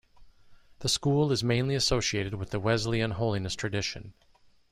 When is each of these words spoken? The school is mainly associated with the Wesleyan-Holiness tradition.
The 0.79 0.89
school 0.89 1.31
is 1.31 1.43
mainly 1.43 1.75
associated 1.75 2.33
with 2.33 2.49
the 2.49 2.59
Wesleyan-Holiness 2.59 3.53
tradition. 3.55 4.15